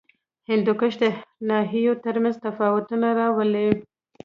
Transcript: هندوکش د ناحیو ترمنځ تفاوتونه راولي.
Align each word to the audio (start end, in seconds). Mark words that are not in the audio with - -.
هندوکش 0.49 0.93
د 1.01 1.03
ناحیو 1.49 1.93
ترمنځ 2.05 2.35
تفاوتونه 2.45 3.07
راولي. 3.19 3.67